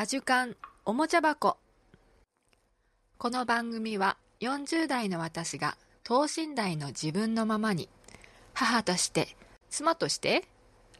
[0.00, 1.56] アジュカンおもちゃ箱。
[3.18, 7.88] この番組は40代の私が等身大の自分のままに
[8.54, 9.34] 母として
[9.70, 10.44] 妻として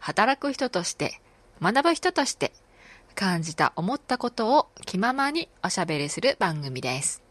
[0.01, 1.21] 働く人として
[1.62, 2.51] 学ぶ人として
[3.15, 7.28] 感じた思ったことを気ままにおしゃべりする番組です。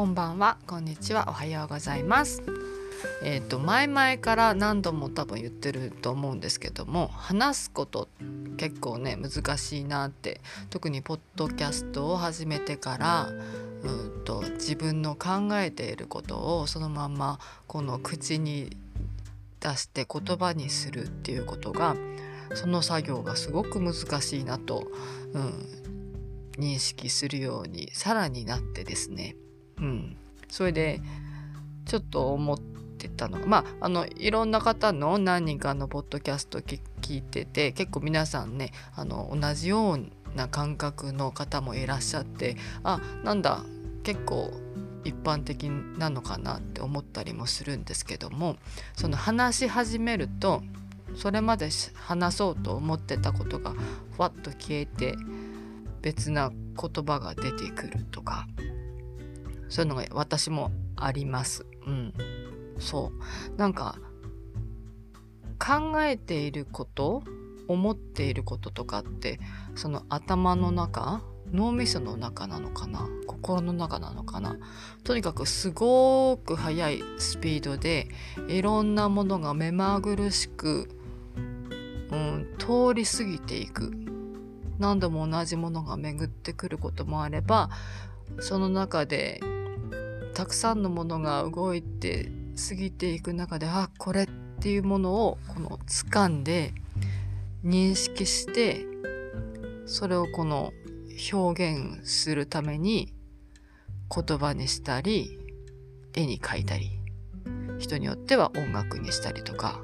[0.00, 0.56] こんばんは。
[0.66, 1.26] こんにちは。
[1.28, 2.42] おはようございます。
[3.22, 8.08] えっ、と前々から何度も多分言ってると思うんですけども話すこと
[8.56, 10.40] 結構ね難しいなって
[10.70, 18.74] 特にポッドキャストを始めてからうんと自分の考えていることをそのままこの口に
[19.60, 21.94] 出して言葉にするっていうことが
[22.54, 24.86] その作業がすごく難しいなと、
[25.34, 25.66] うん、
[26.58, 29.36] 認識するようにさらになってですね、
[29.80, 30.16] うん、
[30.48, 31.00] それで
[31.86, 36.80] ちょっと思ってたのがまああのいろんな方の何人かのポッドキャスト聞
[37.18, 43.64] いてて結構皆さんねあの同じような感覚の方もいらっしゃってあなんだ
[44.02, 44.50] 結構
[45.04, 48.56] 一般的なのかなって思ったりもするんですけども
[48.96, 50.62] その話し始めると
[51.16, 53.74] それまで話そうと思ってたことが
[54.16, 55.14] ふわっと消えて
[56.02, 58.46] 別な言葉が出てくるとか
[59.70, 61.64] そういうのが私もあります。
[61.86, 62.12] うん、
[62.78, 63.12] そ
[63.54, 63.56] う。
[63.56, 63.96] なんか
[65.58, 67.22] 考えていること
[67.68, 69.40] 思っていることとかって
[69.74, 71.22] その頭の中
[71.52, 73.08] 脳みその中なのかな？
[73.26, 74.58] 心の中なのかな？
[75.04, 78.08] とにかくすごく速いスピードで
[78.48, 80.88] いろんなものが目まぐるしく、
[82.10, 83.92] うん、通り過ぎていく。
[84.78, 87.68] 何度も同じものが巡ってくることもあれば
[88.38, 89.42] その中で
[90.40, 92.32] たくさんのものが動いて
[92.70, 94.26] 過ぎていく中であこれっ
[94.58, 96.72] ていうものをこの掴んで
[97.62, 98.86] 認識して
[99.84, 100.72] それをこの
[101.30, 103.12] 表現するために
[104.08, 105.38] 言葉にしたり
[106.14, 106.90] 絵に描いたり
[107.78, 109.82] 人によっては音楽にしたりとか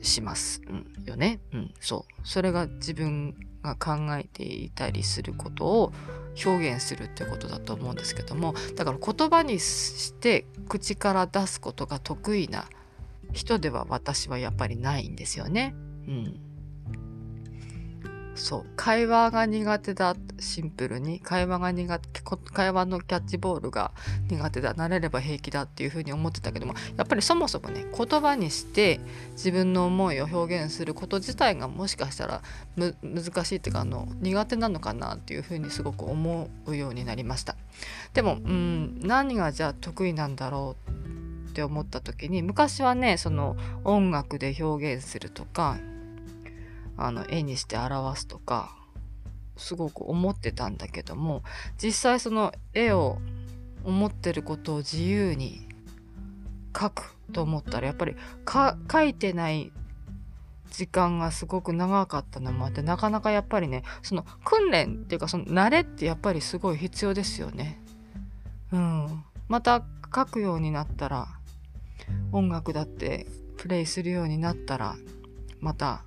[0.00, 1.40] します、うん、よね。
[1.52, 2.20] うん、そう。
[2.22, 5.92] それが自分が考えていたりすることを
[6.44, 12.66] 表現するってことだと思うんですけどもだから言葉にして口から出すことが得意な
[13.32, 15.74] 人では私はやっぱりないんですよね。
[16.08, 16.49] うん
[18.40, 18.66] そう。
[18.76, 21.20] 会話が苦手だシンプルに。
[21.20, 22.20] 会話が苦手
[22.52, 23.92] 会話のキャッチボールが
[24.28, 24.74] 苦手だ。
[24.74, 29.00] 慣れれば平気だっていうふうに思ってたけどもやっぱりそもそもね言葉にして
[29.32, 32.42] 自分の思いを表現すること自体がもしかしたら
[32.76, 37.56] 難しいっていうかあの苦手なのかなっていうふうにすごく思うようになりました。
[38.14, 45.78] でもうん何がじゃあ得意なんだろうって思った時に昔はねその音楽で表現するとか
[47.00, 48.76] あの絵にして表すとか
[49.56, 51.42] すごく思ってたんだけども
[51.82, 53.18] 実際その絵を
[53.84, 55.66] 思ってることを自由に
[56.74, 59.72] 描くと思ったらやっぱり描いてない
[60.70, 67.80] 時間がすごく長かったのもあってなかなかやっぱりねその訓練っていうかその慣れってやっぱりすごい必要ですよね。
[68.72, 69.82] うん、また
[70.14, 71.28] 書くようになったら
[72.30, 74.96] 音楽だってプレイするようになったら
[75.60, 76.04] また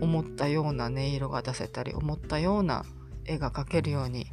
[0.00, 2.84] 思ったような音色が出せたり思ったような
[3.24, 4.26] 絵が描けるように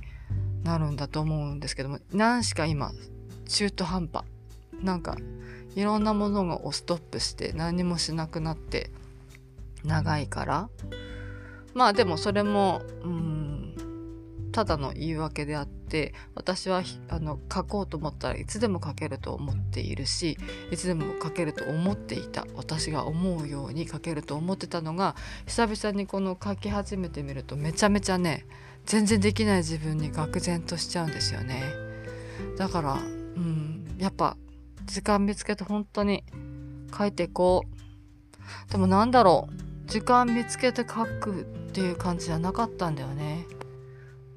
[0.63, 2.91] なるんだと思うんですけども何しか今
[3.47, 4.25] 中途半端。
[4.81, 5.15] なんか
[5.75, 8.91] いろんなものがストップして何もしなくなって
[9.83, 10.69] 長いから。
[11.73, 13.75] まあでもそれもうん
[14.51, 15.62] ただの言い訳であ
[15.93, 20.39] て私はあの書こうと思ったらいつでも書けると思っているし
[20.71, 25.15] いつでも書けると思っていた私が思うように書けると思ってたのが
[25.45, 28.47] 久々にこの書き始めてみるとめちゃめちゃね
[28.87, 31.61] 全然できない自分に愕然としちゃうんですよね。
[32.57, 34.35] だからうんやっぱ
[34.85, 36.23] 時間見つけて本当に
[36.97, 38.71] 書いていこう。
[38.71, 43.45] でもなんだろう時間見つけて書くっていう感じじゃなかったんだよね。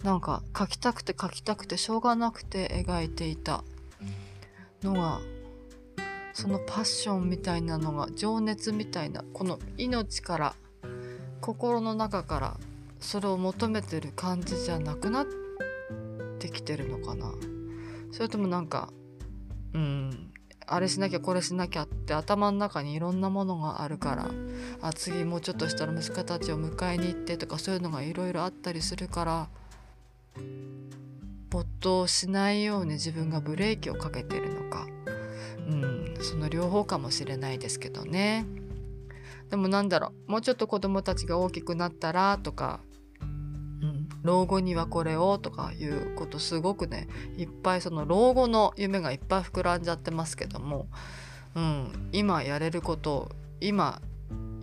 [0.06, 3.64] なんか描きたくて描きたくてしょうがなくて描いていた
[4.80, 5.18] のが
[6.32, 10.54] そのパッションみたいなのが情熱みたいなこの命から
[11.40, 12.56] 心の中から
[13.00, 15.26] それを求めてる感じじゃなくなっ
[16.38, 17.32] てきてるのかな。
[18.12, 18.92] それともなんか
[19.74, 20.32] うん
[20.68, 24.30] あれしなきゃこれしなきゃって頭の中にいろんなものがあるから
[24.82, 29.48] あ次もうちょっとしたら息子たちを迎えに行ってとかそういうのがいろいろあったりするから
[31.50, 34.86] 没頭しないように自分がブレーキをかけてるのか、
[35.68, 38.44] うん、その両方かもしれないですけどね。
[39.50, 42.80] でもなんだろうもうちょっと子供たちが大きくなったらとか、
[43.20, 47.06] うん、老後にはこれをとかいうことすごくね
[47.36, 50.88] いっぱいその老後の夢がいっぱい膨らんじゃってますけども、
[51.54, 53.28] うん、今やれることを
[53.60, 54.02] 今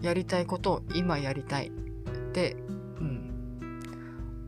[0.01, 1.71] やりたいことを今やりたいっ
[2.33, 2.57] て、
[2.99, 3.31] うん、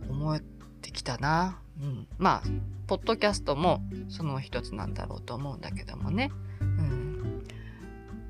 [0.09, 0.54] 思って
[0.95, 1.59] きたな。
[1.81, 2.43] うん、まあ
[2.87, 6.31] ポッドキャストもその一つなんだろうと思うんだけどもね。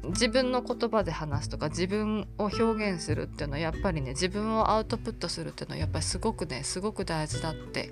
[0.09, 7.89] 自分の言葉で話すとか自分を表現するっていうのはやっぱりね自分をアウトプットするっていうのはやっぱりすごくねすごく大事だって、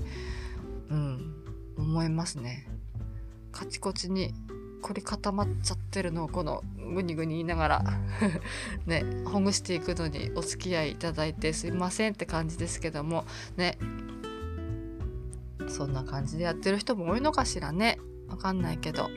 [0.89, 1.33] うん、
[1.77, 2.67] 思いますね。
[3.51, 4.33] カチコチに
[4.81, 7.83] 凝り固まっちゃってるのをこのグニグニ言いながら
[8.85, 13.25] ねほぐしていくのにお付き合いいただいてすいませんって感じですけども
[13.55, 13.77] ね
[15.73, 17.99] そんな感じでやってる人も多いのかしらね。
[18.29, 19.09] わかんないけど。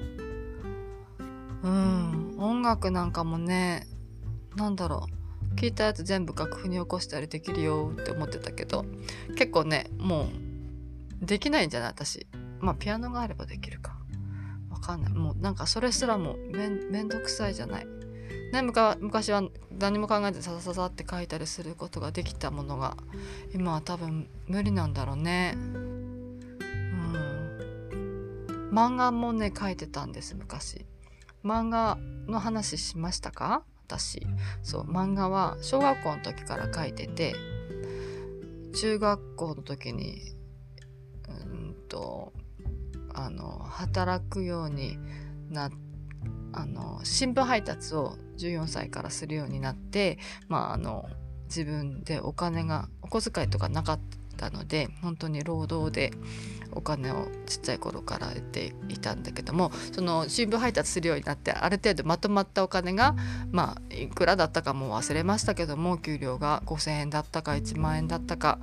[1.62, 2.36] うん。
[2.38, 3.86] 音楽なんかもね
[4.56, 5.06] 何だろ
[5.52, 5.54] う。
[5.54, 8.84] 聞いたやつ全部楽譜に起こしたりできるよって思ってたけど。
[9.36, 10.28] 結構ねも
[11.22, 11.88] うできないんじゃない？
[11.90, 12.26] 私。
[12.60, 13.98] まあピアノがあればできるか。
[14.70, 15.12] わかんない。
[15.12, 17.86] もうなんかそれすらもめめんどくさいじゃない。
[18.52, 19.42] ね、昔は
[19.76, 22.96] 何も考えずささささって書いたりすることができたものが
[23.52, 25.56] 今は多分無理なんだろうね。
[28.76, 30.84] 漫画もね書いてたんです昔。
[31.42, 31.96] 漫画
[32.26, 33.64] の話しましたか？
[33.86, 34.26] 私
[34.62, 37.34] そう漫画は小学校の時から書いてて
[38.74, 40.20] 中学校の時に
[41.28, 42.34] うんと
[43.14, 44.98] あの働くように
[45.48, 45.70] な
[46.52, 50.18] あの新聞配達を14歳からするようになって
[50.48, 51.08] まああの
[51.44, 56.12] 自分でお金がお小遣いとかなかったたので本当に労働で
[56.72, 63.14] お金をちっちゃい頃から得ていたんだけどもその新聞配達するようになってある程度まとまったお金が
[63.50, 68.58] まあいくらだったかも忘れましたけども給料が5,000円だったか1万円だったか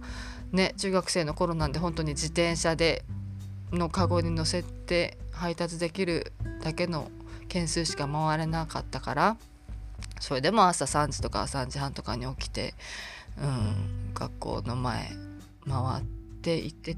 [0.51, 3.03] ね中学生の頃なんで本当に自転車で
[3.71, 6.31] のカゴに乗せて配達できる
[6.61, 7.09] だけの
[7.47, 9.37] 件数しか回れなかったから
[10.19, 12.73] それでも朝3時とか3時半とかに起きて、
[13.41, 15.11] うん、学校の前
[15.67, 16.05] 回っ
[16.41, 16.97] て行って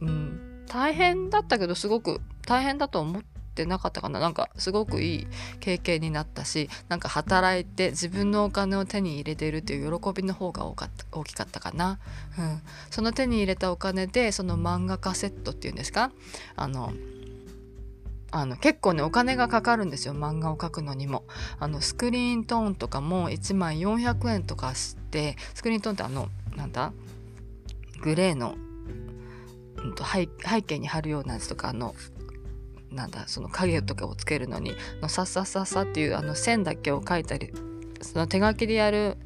[0.00, 3.22] うん、大変だったけどすごく大変だと思っ
[3.54, 4.18] てなかったかな。
[4.18, 5.26] なんかすごくいい
[5.60, 12.00] 経験になったしなんか働いて自分のお金を手に入れているっていう喜びの方が多かった大きかったかな、
[12.38, 16.10] うん、その手に入れたお金でその漫画カセットっていうんですか？
[16.56, 16.92] あの
[18.32, 20.14] あの結構ねお金がかかるんですよ。
[20.14, 21.24] 漫画を描くのにも。
[21.58, 26.92] あのスクリーントーンとかも1枚400円とかしてスクリーントーンってあのなんだ？
[28.02, 28.54] グレーの
[29.76, 31.94] うんと背背景に貼るようなやつとかあの
[32.90, 37.52] なんだその影とかをつけるのにのさっさっさっさっていうあの線だけを描いたり
[38.02, 39.16] その手書きでやる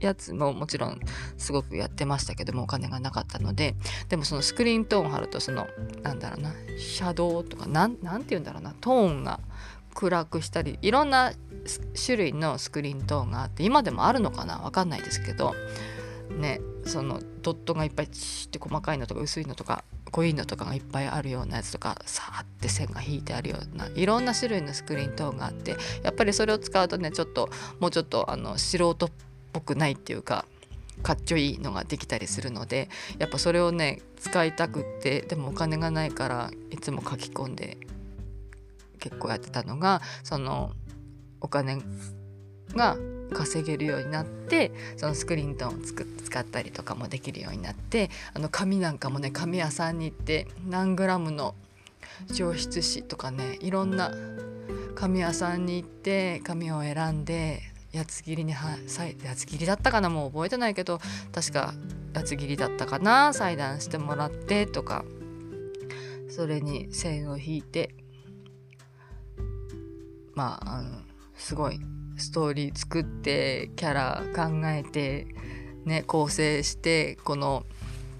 [0.00, 1.00] やつももちろん
[1.36, 3.74] すごくやってましたけどもお金がなかったので
[4.08, 5.66] でもそのスクリーントーン貼るとその
[6.02, 9.40] なんだろうなシャドウとかなんなんて言うんだろうなトーンが
[9.94, 11.32] 暗くしたりいろんな
[12.04, 15.54] 種類のスクリーントーンがあって今でもあるのかなわかんないですけど
[16.30, 16.60] ね。
[16.86, 27.48] そのドットがいっぱいチって細かいのとか薄いのとか濃いのとかがいっぱいあるようなやつとかさーって線が引いてあるようないろんな種類のスクリーントーンがあってやっぱりそれを使うとねちょっと
[27.80, 29.10] もうちょっとあの素人っ
[29.52, 30.44] ぽくないっていうか
[31.02, 32.88] かっちょいいのができたりするので
[33.18, 37.76] やっぱそれをね使いたくってでもお金がないからいつも書き込んで
[39.00, 40.72] 結構やってたのがその
[41.40, 41.78] お金
[42.74, 42.96] が
[43.32, 51.54] 稼げるようになってそのスクリーントーンをつく使ったりとかもできるようになってあの紙なんかもね紙屋さんに行って何グラムの
[52.30, 54.12] 上質紙とかねいろんな
[54.94, 57.60] 紙屋さんに行って紙を選んで
[57.92, 61.00] 八つ切りには八つ切りだったかなもう覚えてないけど
[61.32, 61.74] 確か
[62.14, 65.04] 八つ切りだったかな裁断してもらってとか
[66.28, 67.94] それに線を引いて
[70.34, 71.00] まああの
[71.36, 71.80] すごい
[72.16, 75.26] ストーリー作ってキャラ考えて
[75.84, 77.64] ね構成してこの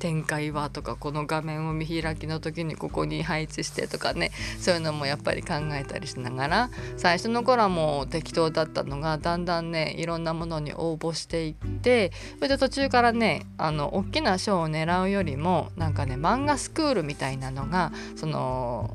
[0.05, 18.95] 展開はとかこの画面を見開きの時にここに配置してとかねそういうのもやっぱり考えたりしながら最初の頃はもう適当だったのがだんだんねいろんなものに応募していってそれで途中からねあの大きな賞を狙うよりもなんかね漫画スクールみたいなのがその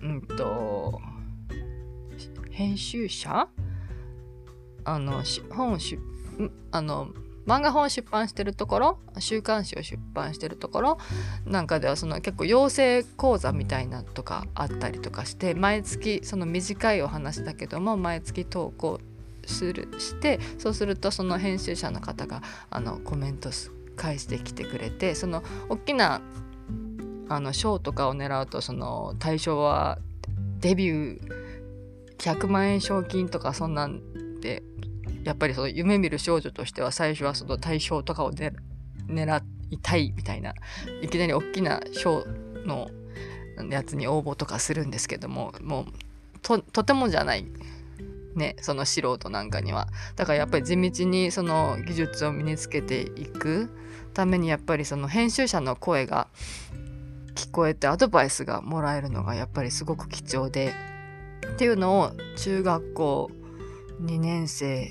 [0.00, 0.98] うんと
[2.50, 3.48] 編集者
[4.84, 5.98] あの本し
[6.70, 7.08] あの
[7.46, 8.98] 漫画本を出版してるところ？
[9.18, 10.98] 週刊誌を出版してるところ？
[11.44, 19.00] なんかではその結構養成講座みたいなとかあったりとかして毎月その短いお話だけども毎月投稿
[19.44, 23.50] するしてそうするとその編集者の方があのコメント
[23.96, 26.20] 返してきてくれてその大きな
[27.28, 29.98] あの賞とかを狙うとその対象は
[30.60, 31.42] デビュー
[32.18, 34.62] 100万円賞金とかそんなんで
[35.24, 40.54] やっぱりその夢見る少女としては最初はその対象とかを狙いたいみたいな
[41.02, 42.24] いきなり大きな賞
[42.64, 42.90] の
[43.70, 45.84] やつに応募とかするんですけどももう
[46.42, 47.46] ととてもじゃない
[48.34, 49.88] ねその素人なんかには。
[50.16, 53.68] だからやっぱり地道にその技術を身につけていく
[54.14, 56.28] ためにやっぱりその編集者の声が
[57.34, 60.74] 聞こえてアドバイスがもらえるのがやっぱりすごく貴重で
[61.52, 63.30] っていうのを中学校
[64.00, 64.90] 2年生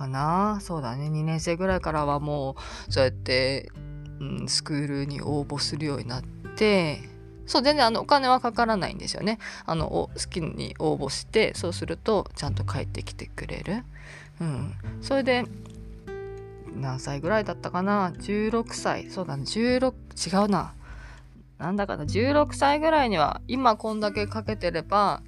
[0.00, 0.58] かな？
[0.62, 1.08] そうだね。
[1.08, 2.56] 2年生ぐらいからはも
[2.88, 3.70] うそうやって、
[4.18, 6.22] うん、スクールに応募するようになっ
[6.56, 7.02] て
[7.46, 9.38] そう全然あのお金はかからないんですよね。
[9.66, 13.84] あの好きに応募してそうするとちゃんと帰ってきてくれる、
[14.40, 15.44] うん、それで
[16.74, 19.10] 何歳ぐらいだったかな？16歳。
[19.10, 19.42] そうだね。
[19.42, 19.92] 16
[20.42, 20.72] 違うな。
[21.58, 22.04] なんだかな。
[22.04, 25.22] 16歳ぐらいには今こんだけかけてれば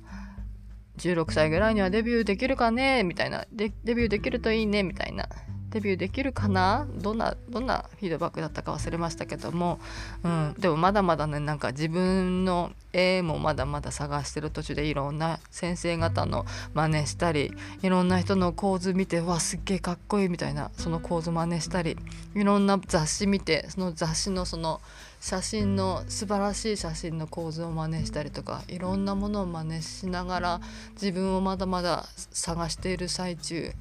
[0.99, 3.03] 16歳ぐらいにはデビューできるかね？
[3.03, 3.47] みたいな。
[3.53, 4.83] デビューできるといいね？
[4.83, 5.29] みたいな。
[5.73, 6.87] デビューできるかな？
[6.97, 9.81] どんなどんなフィードバックだったか忘れましたけども、
[10.23, 17.53] うん、でもまだまだねなんか自分の絵もまだまだ探してる途中でいろんな先生方の真似したり
[17.83, 21.97] いろんな人の構図見てわすっげえかっこいいみたいなその構図真似したり
[22.35, 24.81] いろんな雑誌見てその雑誌のその
[25.21, 30.61] 写真の素晴らしい写真の構図を真似したりとかいろんなものを真似しながら
[30.95, 33.73] 自分をまだまだ探している最中。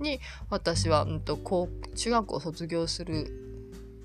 [0.00, 1.38] に私は、うんと、
[1.94, 3.46] 中学校を卒業する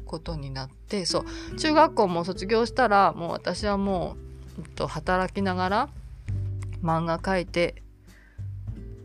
[0.06, 4.18] ことになってそう中学校も卒業したらもう私はも
[4.58, 5.90] う、うんと、働きながら
[6.84, 7.82] 漫画描いて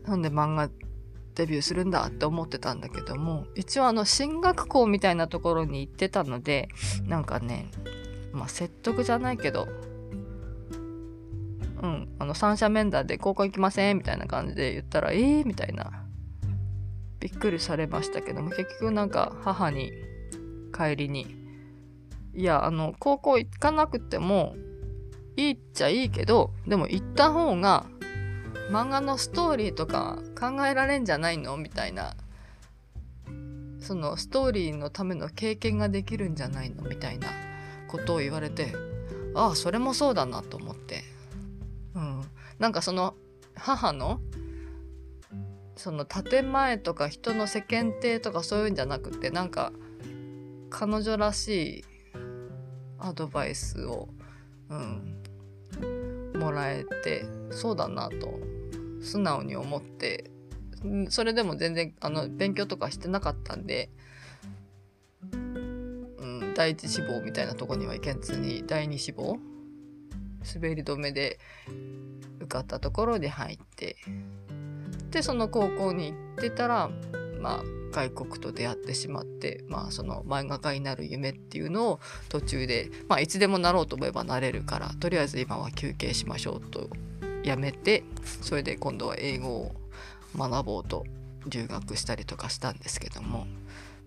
[0.05, 0.69] なんで漫画
[1.35, 6.67] デビューするんだって思ってたんだけども一応あの進学校みたいなところに行ってたので
[7.05, 7.67] なんかね
[8.33, 9.67] まあ説得じゃないけど
[11.83, 16.06] うんあの三者面談で高校行きませんみたいな感じで言ったらええー、みたいな。
[17.27, 19.91] びっくりされましたけども結局なんか母に
[20.73, 21.35] 帰りに
[22.33, 24.55] いやあの高校行かなくても
[25.35, 27.85] いいっちゃいいけどでも行った方が
[28.71, 32.13] 漫画のストーリーとか考えられんじゃないのみたいな
[33.81, 37.27] そのストーリーのための経験ができるんじゃないのみたいな
[37.89, 38.73] ことを言われて
[39.35, 41.03] ああそれもそうだなと思って。
[41.93, 42.21] うん。
[42.57, 43.15] なんかその
[43.55, 44.19] 母の
[45.77, 49.71] その建前とか人の世間体とかそういうんじゃなくてなんか
[50.69, 51.83] 彼女らしい
[52.99, 54.09] アドバイスを、
[54.69, 55.23] うん、
[56.39, 58.39] もらえてそうだなと
[59.01, 60.29] 素直に思って
[61.09, 63.89] それでも全然あの勉強とかしてなかったんで、
[65.31, 69.39] うん、第一志望みたいなとこには行けずに第二志望
[70.55, 71.39] 滑り止めで
[72.39, 73.95] 受かったところに入って
[75.11, 76.89] でその高校に行ってたら
[77.39, 81.99] まあ外国と出会ってしまってまあその漫画家になる夢っていうのを
[82.29, 86.89] 途中でまあいつでもなろうと思えばなれるからとりあえず今は休憩しましょうと
[87.43, 88.03] やめて
[88.41, 89.71] それで今度は英語を
[90.35, 91.05] 学ぼうと
[91.47, 93.47] 留学したりとかしたんですけども、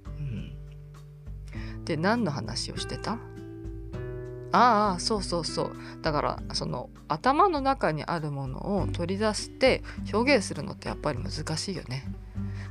[0.06, 3.18] うん、で何の話をしてた？
[4.52, 12.04] ああそうそうそうだからその頭の中にあるものを取り出して表現するのってやっぱり難しいよね。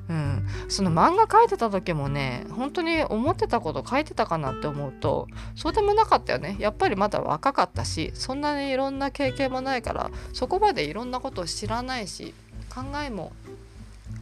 [0.10, 12.34] うん、その漫画描いてた時もね本当に思ってたこと書いてたかなって思うとそうでもなかったよねやっぱりまだ若かったしそんなにいろんな経験もないからそこまでいろんなことを知らないし
[12.74, 13.32] 考えも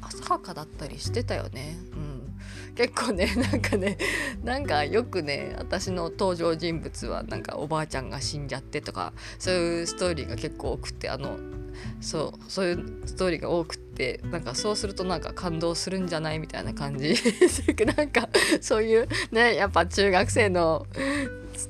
[0.01, 1.77] 浅はかだったりしてたよね。
[1.93, 2.06] うん
[2.77, 3.97] 結構ね なんかね
[4.43, 11.37] なんかよくね私の登場人物はなんかおばあちゃんが死んじゃってとかそういうストーリーが結構多くてあの
[12.01, 17.15] そうそういうストーリーが多くってなんかそうするとなんか感動するんじゃないみたいな感じ。
[17.97, 18.29] なんか
[18.61, 20.85] そういうねやっぱ中学生の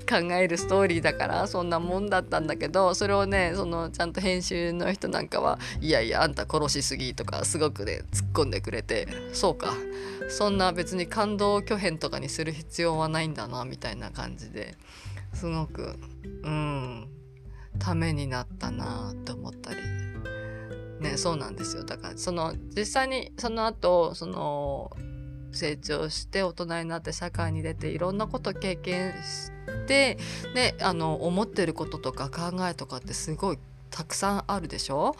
[0.10, 9.74] 考えるストーリーだからそんなもんだったんだけどそれをねそのちゃんと編集の人なんかはいやいやあんた殺しすぎとかすごくね突っ込んでくれてそうか。
[10.30, 14.76] そんな別に感動巨編とかにする必要はないんだなみたいな感じで
[15.34, 15.98] すごく
[16.44, 17.08] うん
[17.80, 19.78] ためになったなと思ったり。
[21.00, 21.84] ねそうなんですよ。
[21.84, 24.92] だからその実際にその後その
[25.52, 29.52] 成長して大人になって社会に出ていろんなこと経験し
[29.88, 30.18] て
[30.54, 35.16] であの思ってることとか考えとかってすごいたくさんあるでしょ、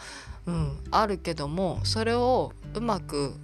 [0.46, 3.34] うん、あるけどもそれをうまく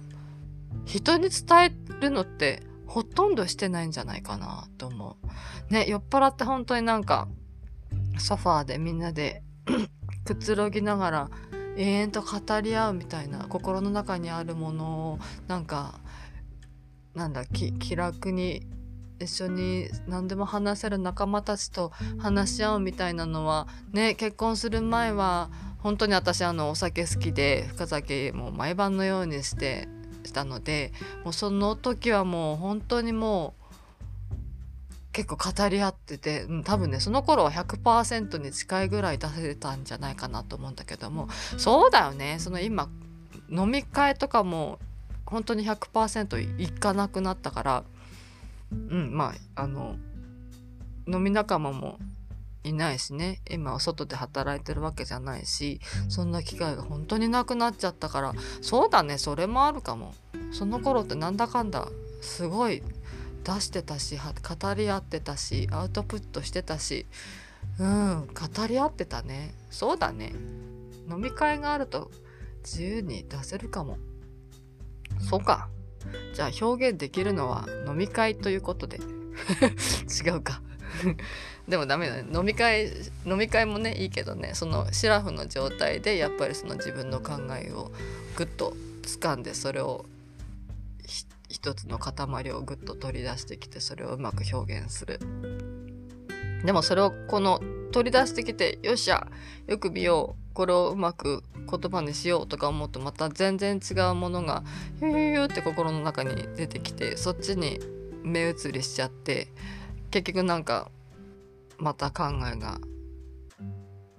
[0.85, 5.17] 人に伝えるのってほとんどしてないんじゃないかなと思
[5.69, 5.73] う。
[5.73, 7.27] ね酔っ払って本当になんか
[8.17, 9.41] ソファーでみんなで
[10.23, 11.29] くつろぎながら
[11.77, 15.99] 永遠と語り合うみたいな心の中にあるものをなんか
[17.13, 18.65] なんだ気楽に
[19.19, 29.87] 一緒に何でも話せる仲間たちと話し合うみたいなのはね結婚する前は本当に私あのお酒好きで深酒も毎晩のようにして
[30.23, 30.91] したので
[31.23, 33.65] もうその時はもう本当にもう
[35.11, 42.37] 結構語り合ってて、うん、多分ねその頃は100%に近いぐらい出せたんじゃないかなと思うんだけどもそうだよね。
[42.39, 42.89] その今
[43.49, 44.79] 飲み会とかも
[45.25, 47.83] 本当に100%いかなくなったから
[48.89, 49.95] うんまああの
[51.07, 51.99] 飲み仲間も
[52.63, 53.41] いないしね。
[53.49, 55.79] 今は外で働いてるわけじゃないし
[56.09, 60.15] そんな機会が本当になくなっちゃったからそうだねそれもあるかも。
[60.51, 61.87] その頃ってなんだかんだ
[62.21, 62.81] すごい
[63.43, 67.05] 出してたし語り合ってたしアウトプットしてたし
[67.79, 69.53] うん語り合ってたね。
[69.69, 70.33] そうだね。
[71.09, 72.09] 飲み会があると
[72.63, 73.97] 自由に出せるかも。
[75.19, 75.69] そうか。
[76.33, 78.99] じゃあ表現できるのは飲み会ということで。
[80.25, 80.61] 違うか。
[81.67, 82.25] でもダメだね。
[82.33, 82.91] 飲み会
[83.25, 84.51] 飲み会もねいいけどね。
[84.53, 87.91] そのシラフの状態でやっぱりその自分の考えを
[88.35, 90.05] グッと掴んでそれを
[91.49, 95.19] 一つの塊をグッと取り出してきてそれをうまく表現する。
[96.63, 99.27] でもそれをこの取り出してきてよっしゃ
[99.67, 100.53] よく見よう。
[100.53, 104.63] これをうまく言葉にしようとか思うとまた全然違うものが
[104.99, 107.79] ヒューヒュって心の中に出てきてそっちに
[108.23, 109.47] 目移りしちゃって
[110.11, 110.89] 結局なんか
[111.77, 112.23] また考
[112.53, 112.79] えが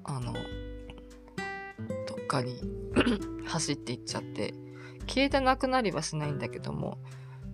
[0.05, 0.39] あのど
[2.23, 2.61] っかに
[3.47, 4.55] 走っていっちゃって
[5.07, 6.99] 消えてなくなりはしないんだけども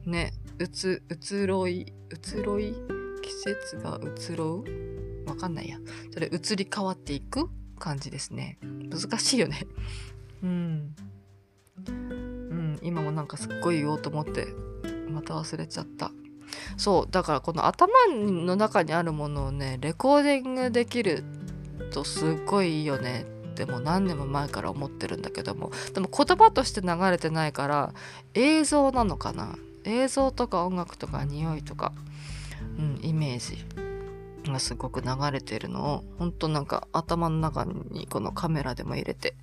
[0.04, 2.74] ねうつ移ろい移ろい？
[3.22, 5.28] 季節が移ろう？
[5.28, 5.78] わかんないや。
[6.12, 7.48] それ移り変わっていく？
[7.82, 8.58] 感じですね。
[8.62, 9.66] 難しいよね。
[10.40, 10.94] うん。
[11.88, 12.78] うん。
[12.80, 14.46] 今もなんかすっごい言おうと思って
[15.10, 16.12] また忘れちゃった。
[16.76, 21.24] そうだからこの頭の中にあるものをねレコーディングできる
[21.92, 23.26] とすっごいいいよね。
[23.50, 25.72] ってもう何年も前から思ってるんだけども。
[25.92, 27.94] でも言葉として流れてないから
[28.34, 29.56] 映像なのかな？
[29.84, 31.92] 映像とか音楽とか匂いとか、
[32.78, 33.64] うん、イメージ。
[34.50, 39.34] がすごく流れてるのを本当なんか頭の中にこのカメラでも入れて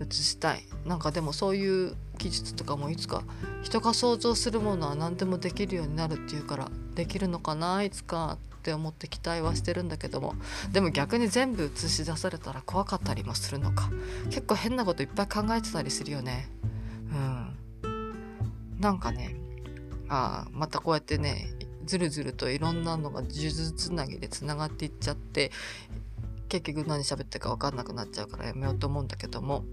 [0.00, 0.62] 映したい。
[0.84, 3.22] なんかでもそういう技術とかもいつか
[3.62, 10.34] 人が想像するものは何でもできるようになるっていうからできるのかないつかって思って期待はしてるんだけども。
[10.72, 13.90] でも逆に全部映し出されたら怖かったりもするのか。
[14.30, 16.48] 結構変なこといっぱい考えてたりするよね。
[17.82, 18.80] うん。
[18.80, 19.36] なんかね
[20.08, 21.48] あまたこうやってね
[21.86, 25.50] ずるずるといろんなのが数珠つなぎでつながっていっちゃって
[26.48, 29.64] 結局何喋ってるか分かんなくなっちゃうからやめようと思うんだけども、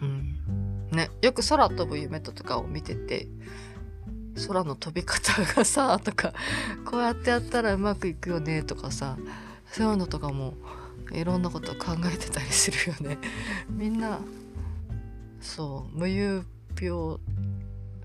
[0.00, 0.88] うん。
[0.90, 3.26] ね、よく空飛ぶ夢とかを見てて
[4.46, 6.34] 空の飛び方がさとか
[6.84, 9.16] こうやってやったらうまくいくよねとかさ
[9.68, 10.54] そういうのとかも
[11.12, 13.18] いろんなこと考えてたりするよね。
[13.70, 14.20] みんな
[15.40, 16.44] そう無遊
[16.80, 17.18] 病。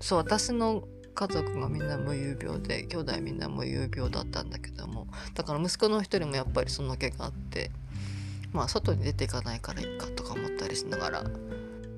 [0.00, 0.84] そう私の
[1.18, 7.72] 家族がみんな無遊病で兄弟みんな無遊病だったんだけどもだから息子の一人もやっぱりその毛があって
[8.52, 11.24] まあ外に出ていかないからいいかとか思ったりしながら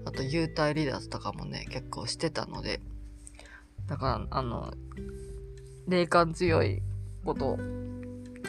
[0.06, 2.80] あと幽体離脱とかもね結構してたので
[3.88, 4.72] だからあの
[5.86, 6.80] 霊感強い
[7.22, 7.58] 子と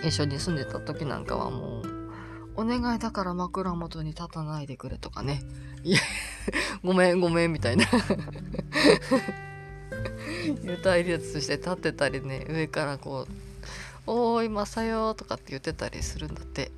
[0.06, 1.84] 一緒に住んでた時なんかはもう
[2.56, 5.42] お願いだから枕元に立たないでくれとかね。
[5.84, 6.00] いや
[6.84, 7.86] ごめんごめんみたいな。
[10.44, 13.34] 幽体離脱して立ってたりね上からこう
[14.08, 16.72] 「おーいマサヨ」とかって言ってたりするんだって。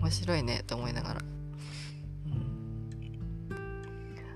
[0.00, 1.24] 面白いねと思いながら、う
[3.54, 3.56] ん、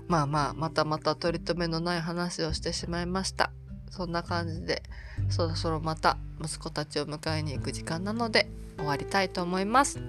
[0.07, 3.51] まあまあまたまた取り留めのない話をしてしまいました。
[3.89, 4.83] そんな感じで
[5.29, 9.99] そろそろまた息子たちを迎えに行く時間なので終わりたいと思います。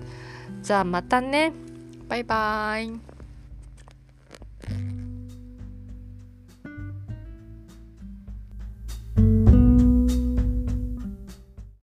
[0.63, 1.53] じゃあまたね。
[2.09, 3.22] バイバーイ。